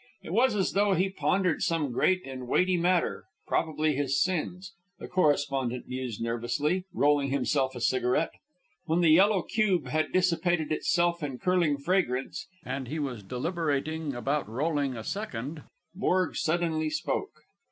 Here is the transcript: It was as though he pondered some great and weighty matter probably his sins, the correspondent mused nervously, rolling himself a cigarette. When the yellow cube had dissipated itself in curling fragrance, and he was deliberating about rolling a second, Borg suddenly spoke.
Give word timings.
It 0.23 0.33
was 0.33 0.55
as 0.55 0.71
though 0.73 0.93
he 0.95 1.09
pondered 1.11 1.61
some 1.61 1.91
great 1.91 2.25
and 2.25 2.47
weighty 2.47 2.75
matter 2.75 3.25
probably 3.45 3.93
his 3.93 4.19
sins, 4.19 4.73
the 4.97 5.07
correspondent 5.07 5.87
mused 5.87 6.19
nervously, 6.19 6.85
rolling 6.91 7.29
himself 7.29 7.75
a 7.75 7.79
cigarette. 7.81 8.31
When 8.85 9.01
the 9.01 9.11
yellow 9.11 9.43
cube 9.43 9.89
had 9.89 10.11
dissipated 10.11 10.71
itself 10.71 11.21
in 11.21 11.37
curling 11.37 11.77
fragrance, 11.77 12.47
and 12.65 12.87
he 12.87 12.97
was 12.97 13.21
deliberating 13.21 14.15
about 14.15 14.49
rolling 14.49 14.97
a 14.97 15.03
second, 15.03 15.61
Borg 15.93 16.35
suddenly 16.35 16.89
spoke. 16.89 17.39